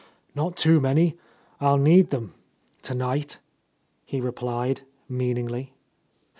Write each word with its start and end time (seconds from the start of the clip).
"Not 0.33 0.57
too 0.57 0.79
many. 0.79 1.15
I'll 1.59 1.77
need 1.77 2.09
them... 2.09 2.33
to 2.81 2.95
night," 2.95 3.37
he 4.03 4.19
replied 4.19 4.81
meaningly. 5.07 5.73